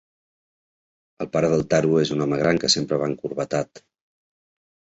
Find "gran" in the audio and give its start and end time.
2.41-2.63